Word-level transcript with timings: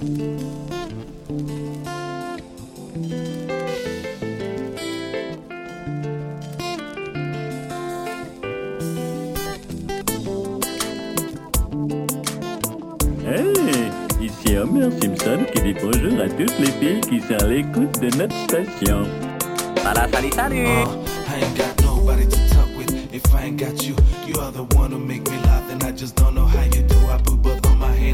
Homer 0.00 0.38
Simpson 15.00 15.44
qui 15.52 15.60
dit 15.62 15.74
bonjour 15.82 16.20
à 16.20 16.28
toutes 16.28 16.58
les 16.60 16.70
filles 16.78 17.00
qui 17.00 17.20
sont 17.20 17.34
à 17.34 17.46
l'écoute 17.48 17.98
de 18.00 18.16
notre 18.16 18.36
station. 18.44 19.02
Voilà, 19.82 20.08
salut, 20.12 20.30
salut! 20.32 20.66
Uh, 20.66 20.86
I 21.26 21.40
ain't 21.42 21.56
got 21.56 21.76
nobody 21.82 22.24
to 22.26 22.36
talk 22.50 22.68
with 22.76 22.92
if 23.12 23.24
I 23.34 23.46
ain't 23.46 23.56
got 23.56 23.82
you. 23.82 23.96
You 24.28 24.38
are 24.40 24.52
the 24.52 24.62
one 24.76 24.92
who 24.92 24.98
make 24.98 25.28
me 25.28 25.38
laugh, 25.44 25.68
and 25.72 25.82
I 25.82 25.90
just 25.90 26.14
don't 26.14 26.34
know 26.34 26.46
how 26.46 26.62
you 26.64 26.82
do. 26.82 26.96
I 27.08 27.18
put 27.18 27.57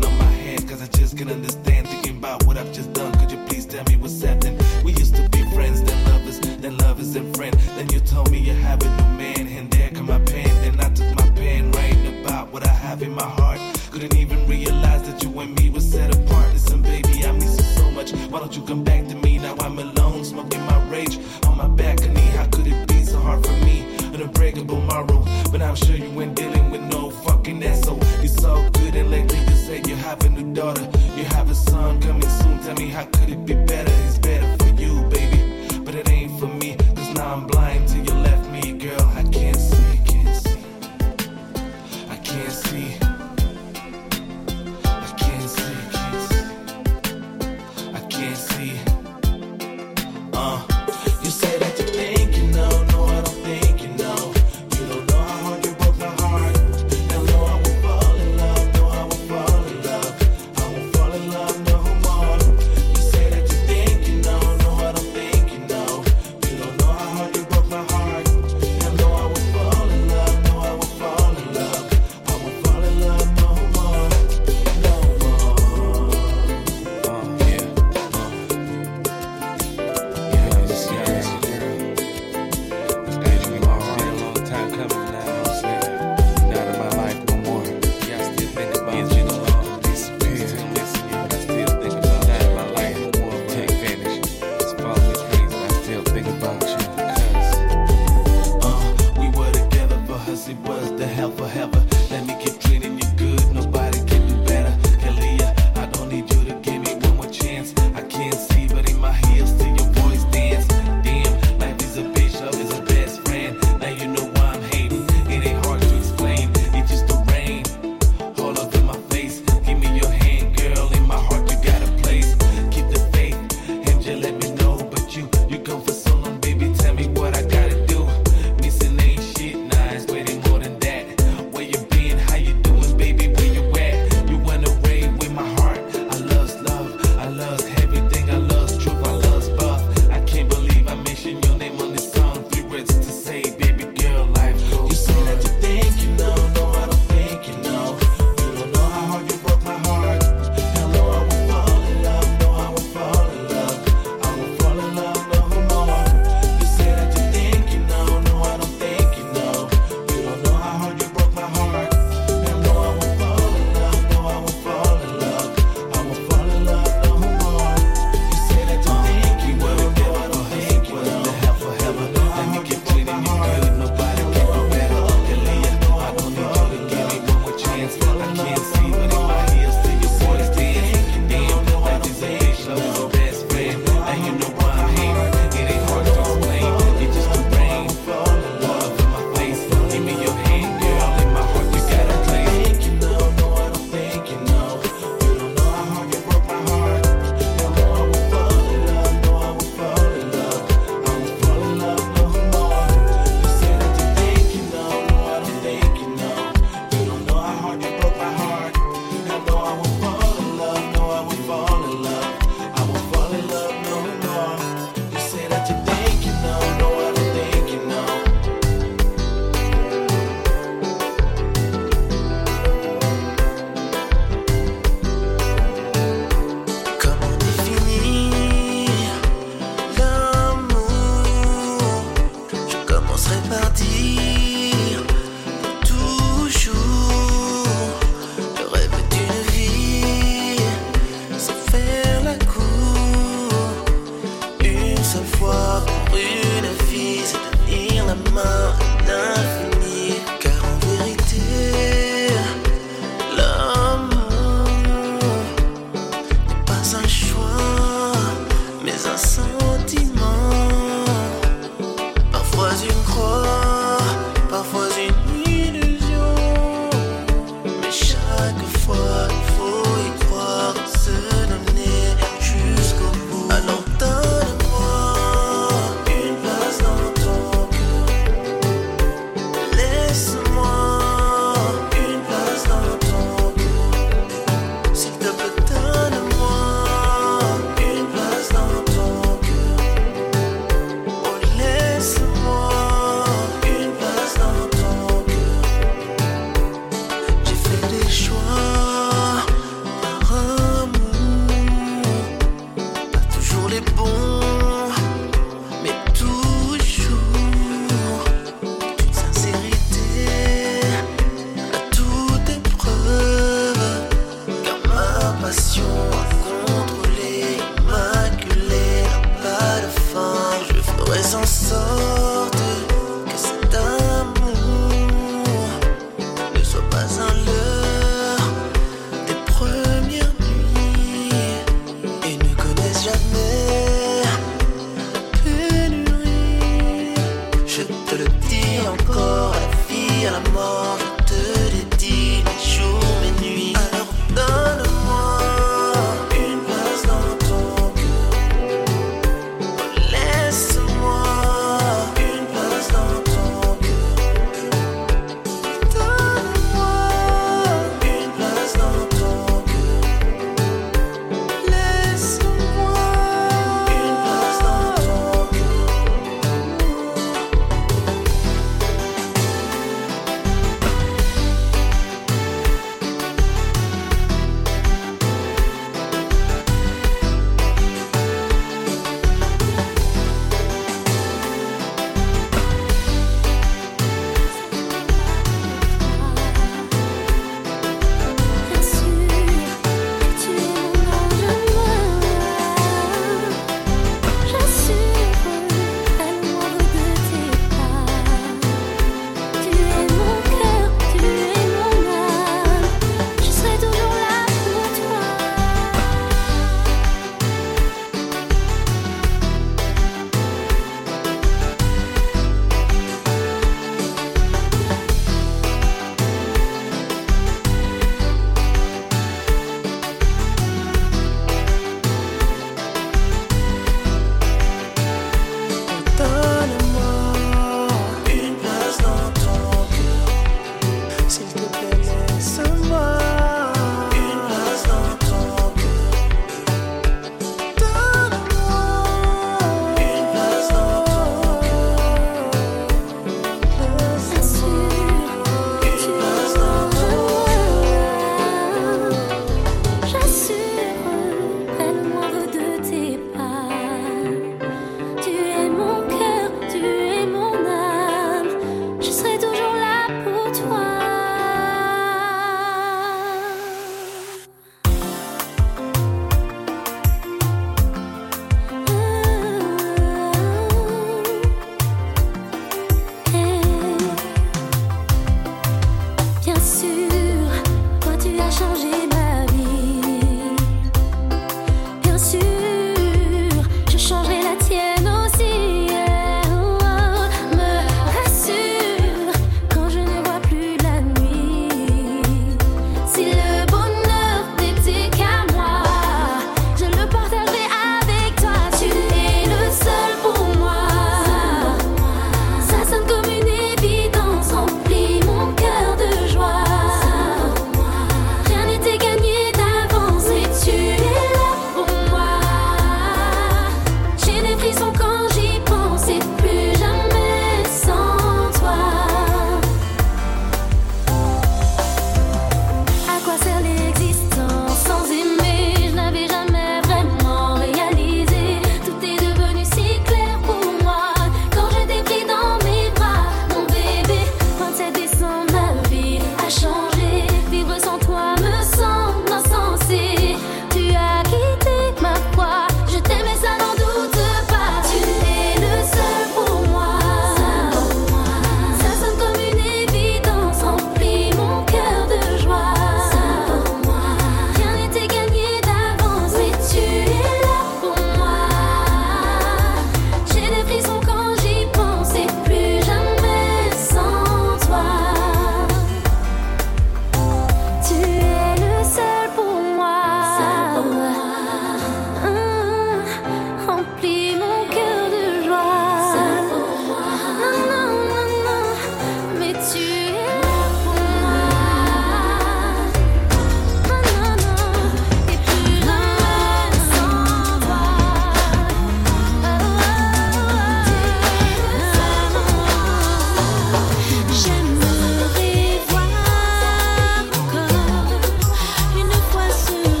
both 0.00 0.10
on 0.10 0.18
my 0.18 0.24
hand 0.24 0.68
cause 0.68 0.82
I 0.82 0.86
just 0.86 1.16
can't 1.16 1.30
understand. 1.30 1.88
Thinking 1.88 2.18
about 2.18 2.44
what 2.46 2.56
I've 2.56 2.72
just 2.72 2.92
done, 2.92 3.12
could 3.18 3.30
you 3.30 3.38
please 3.46 3.66
tell 3.66 3.84
me 3.84 3.96
what's 3.96 4.20
happening? 4.22 4.58
We 4.84 4.92
used 4.92 5.14
to 5.16 5.28
be 5.30 5.42
friends, 5.54 5.82
then 5.82 6.04
lovers, 6.06 6.40
then 6.40 6.76
lovers 6.78 7.14
and 7.16 7.34
friends. 7.36 7.56
Then 7.76 7.88
you 7.90 8.00
told 8.00 8.30
me 8.30 8.38
you 8.38 8.54
have 8.54 8.82
a 8.82 8.88
new 8.88 9.18
man, 9.18 9.46
and 9.46 9.70
there 9.70 9.90
come 9.90 10.06
my 10.06 10.18
pen. 10.20 10.48
Then 10.62 10.80
I 10.80 10.88
took 10.94 11.14
my 11.16 11.28
pen, 11.30 11.70
writing 11.72 12.24
about 12.24 12.52
what 12.52 12.66
I 12.66 12.72
have 12.72 13.02
in 13.02 13.12
my 13.14 13.22
heart. 13.24 13.60
Couldn't 13.90 14.16
even 14.16 14.46
realize 14.48 15.02
that 15.02 15.22
you 15.22 15.40
and 15.40 15.54
me 15.58 15.70
were 15.70 15.80
set 15.80 16.14
apart. 16.14 16.52
Listen, 16.52 16.82
baby, 16.82 17.24
I 17.24 17.32
miss 17.32 17.56
you 17.58 17.64
so 17.76 17.90
much. 17.90 18.12
Why 18.30 18.38
don't 18.40 18.54
you 18.56 18.62
come 18.62 18.84
back 18.84 19.06
to 19.08 19.14
me? 19.14 19.38
Now 19.38 19.56
I'm 19.60 19.78
alone, 19.78 20.24
smoking 20.24 20.62
my 20.62 20.78
rage 20.88 21.18
on 21.46 21.58
my 21.58 21.68
balcony. 21.68 22.26
How 22.36 22.46
could 22.46 22.66
it 22.66 22.88
be 22.88 23.04
so 23.04 23.18
hard 23.18 23.44
for 23.44 23.52
me? 23.64 23.91
An 24.12 24.20
unbreakable 24.20 24.80
morrow, 24.82 25.24
but 25.50 25.62
I'm 25.62 25.74
sure 25.74 25.96
you 25.96 26.20
ain't 26.20 26.36
dealing 26.36 26.70
with 26.70 26.82
no 26.82 27.08
fucking 27.10 27.64
asshole. 27.64 27.98
You're 28.18 28.28
so 28.28 28.68
good, 28.74 28.94
and 28.94 29.10
lately 29.10 29.38
you 29.38 29.56
say 29.56 29.82
you 29.86 29.96
have 29.96 30.22
a 30.22 30.28
new 30.28 30.52
daughter. 30.52 30.86
You 31.16 31.24
have 31.24 31.50
a 31.50 31.54
son 31.54 31.98
coming 32.02 32.28
soon. 32.28 32.58
Tell 32.58 32.74
me, 32.74 32.88
how 32.88 33.04
could 33.04 33.30
it 33.30 33.46
be 33.46 33.54
better? 33.54 33.90
It's 34.06 34.18
better 34.18 34.46
for 34.58 34.68
you, 34.80 35.02
baby, 35.08 35.78
but 35.78 35.94
it 35.94 36.10
ain't 36.10 36.38
for 36.38 36.46
me. 36.46 36.76
Cause 36.94 37.14
now 37.14 37.32
I'm 37.36 37.46
blind 37.46 37.61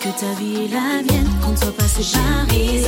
que 0.00 0.08
ta 0.18 0.32
vie 0.40 0.64
est 0.64 0.68
la 0.68 1.02
mienne, 1.02 1.28
qu'on 1.42 1.52
ne 1.52 1.56
soit 1.56 1.76
pas 1.76 1.84
séparés. 1.84 2.82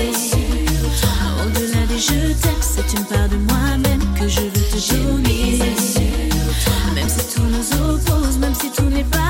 Au-delà 1.45 1.87
des 1.87 1.99
je 1.99 2.33
t'aime, 2.41 2.61
c'est 2.61 2.99
une 2.99 3.05
part 3.05 3.29
de 3.29 3.37
moi-même 3.37 4.01
que 4.19 4.27
je 4.29 4.41
veux 4.41 4.51
te 4.51 4.93
donner. 4.93 5.59
Même 6.95 7.09
si 7.09 7.35
tout 7.35 7.43
nous 7.43 7.91
oppose, 7.91 8.39
même 8.39 8.55
si 8.55 8.71
tout 8.71 8.85
n'est 8.91 9.05
pas 9.05 9.22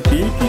sleepy. 0.00 0.43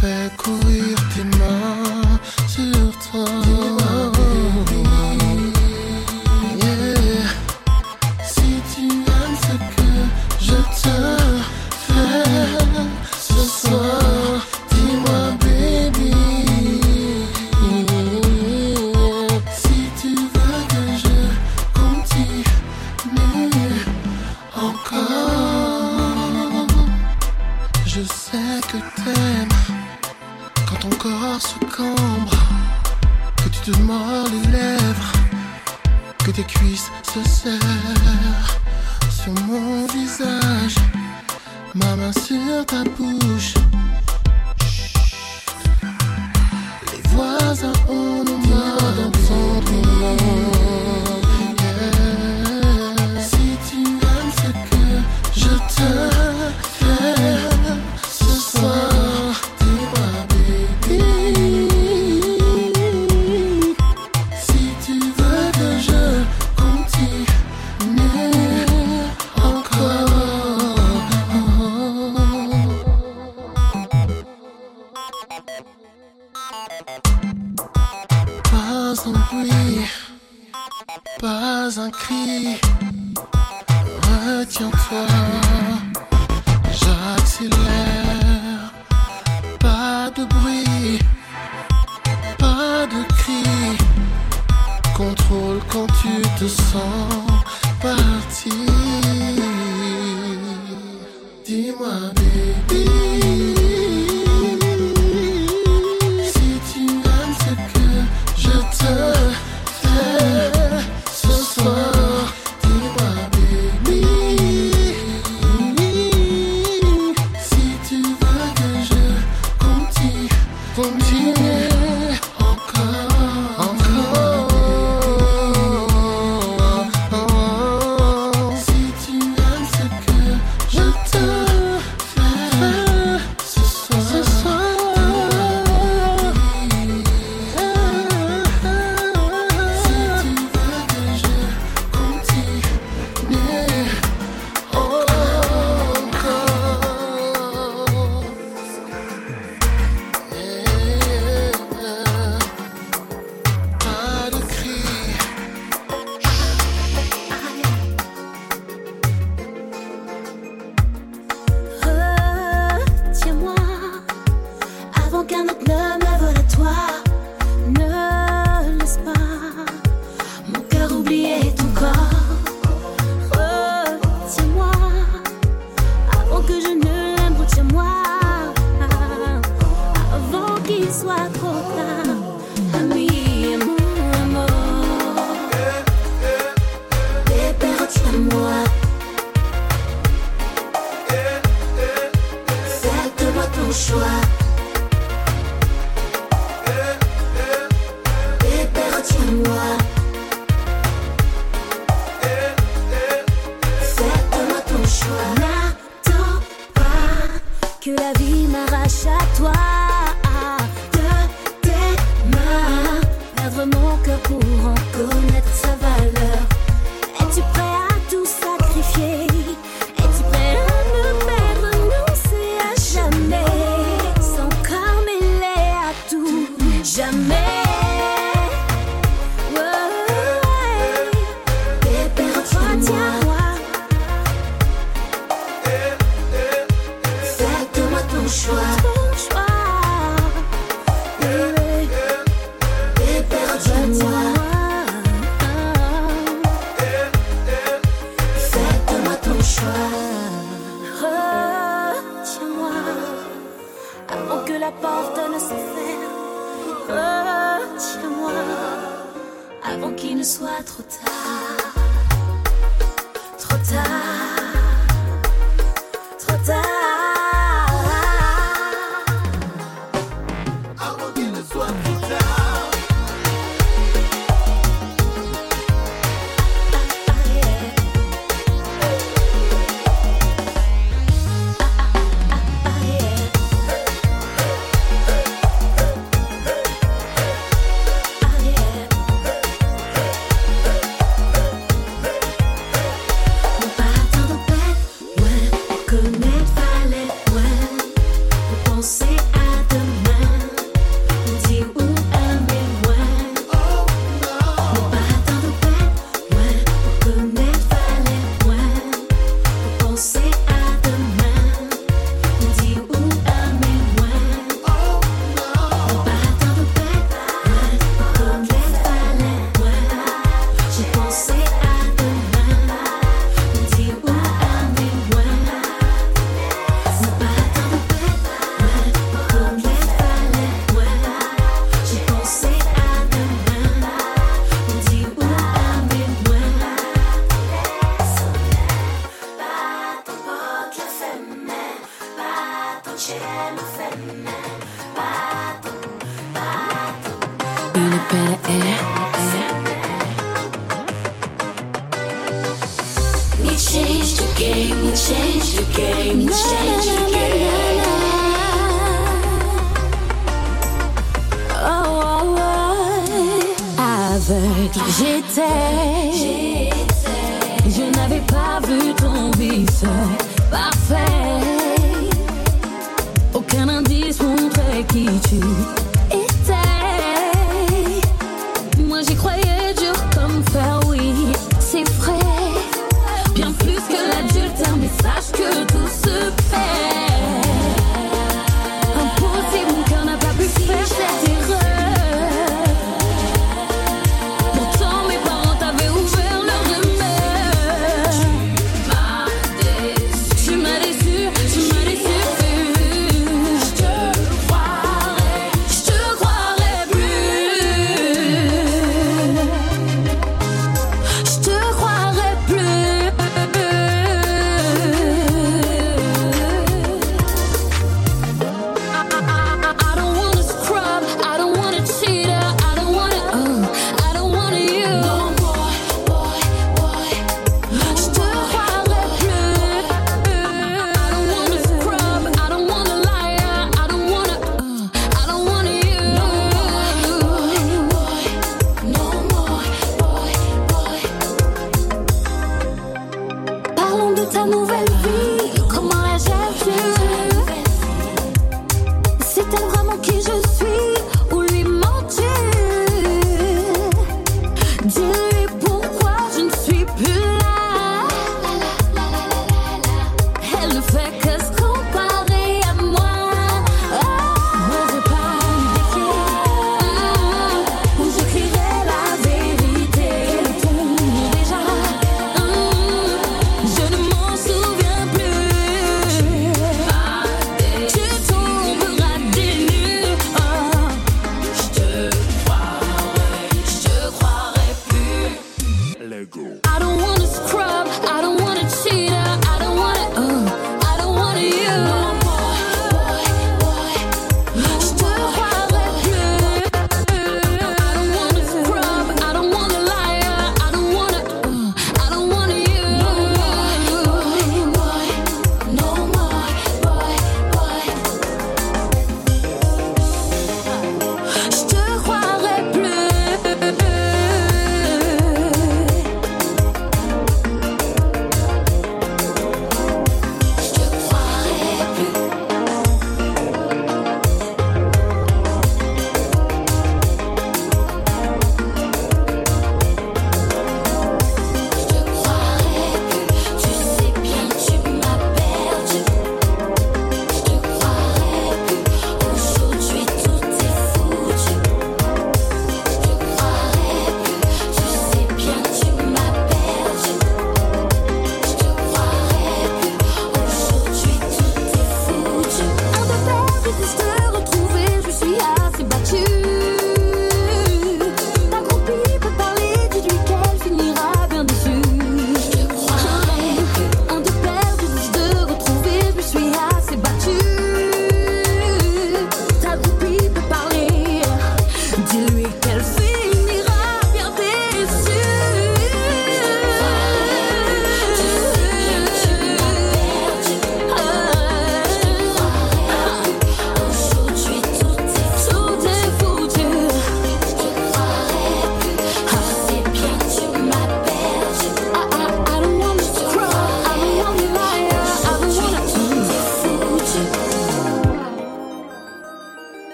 Fais 0.00 0.30
courir 0.36 0.96
tes 1.14 1.27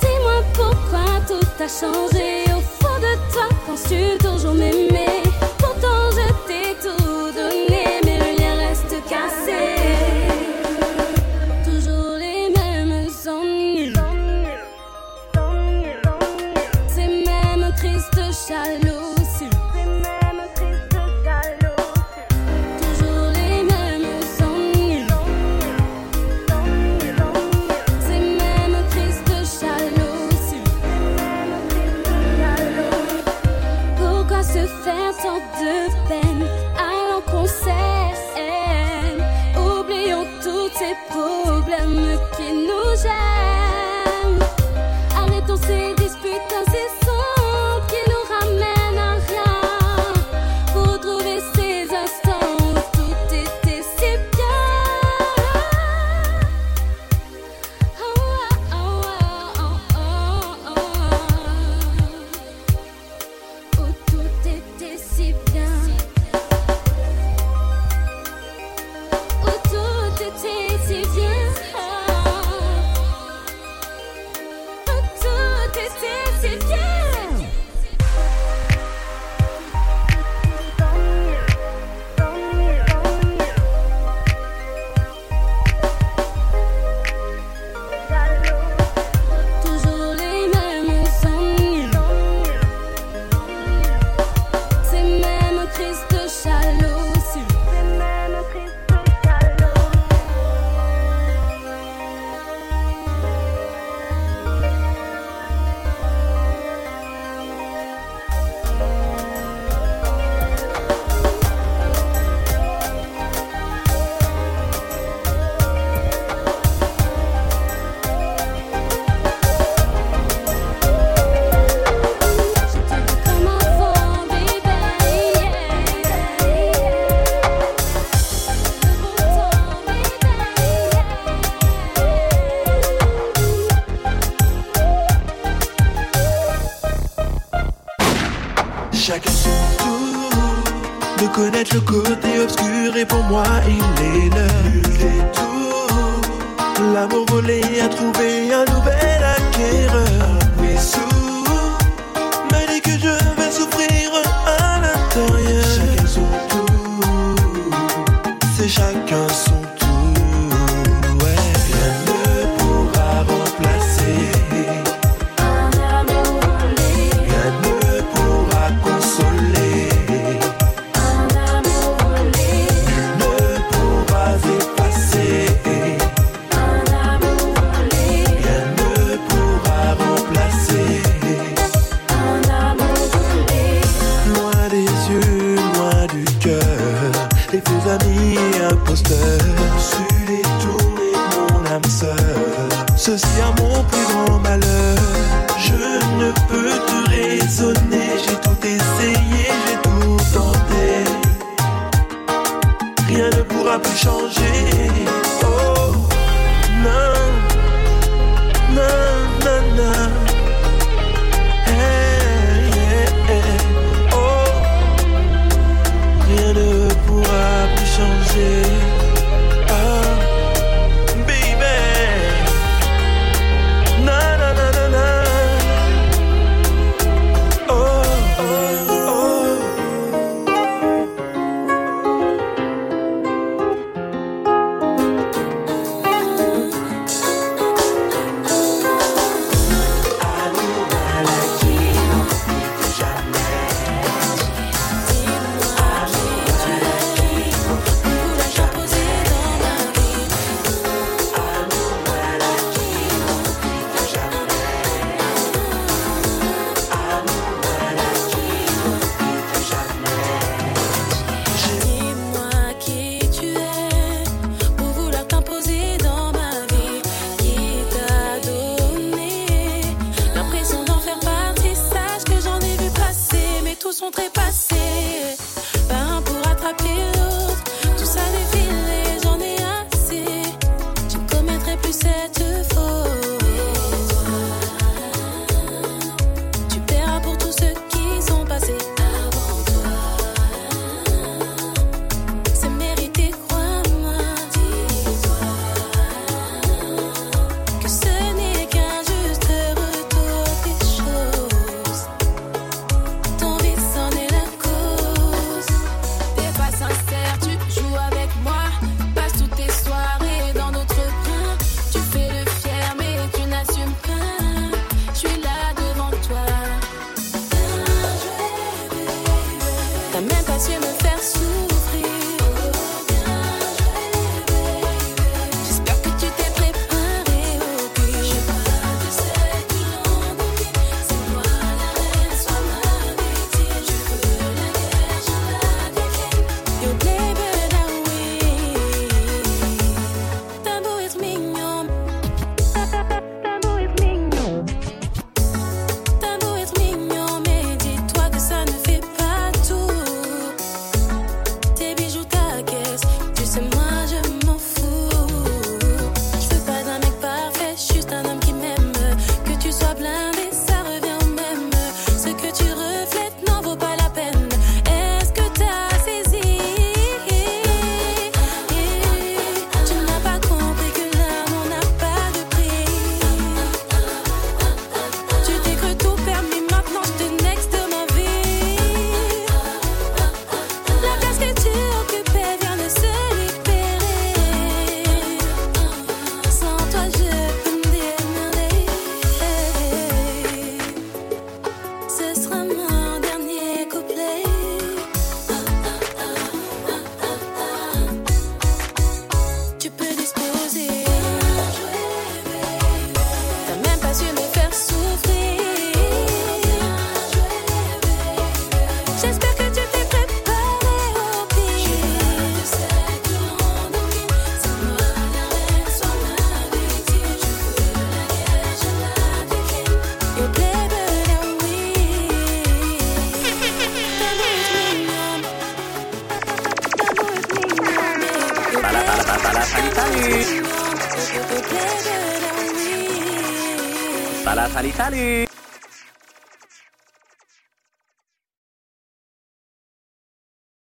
Dis-moi 0.00 0.42
pourquoi 0.52 1.06
tout 1.26 1.62
a 1.62 1.68
changé 1.68 2.44
au 2.56 2.60
fond 2.60 2.98
de 3.00 3.32
toi. 3.32 3.48
Penses-tu 3.66 4.18
toujours 4.18 4.54
m'aimer? 4.54 5.13
harder 35.52 36.08
than 36.08 36.63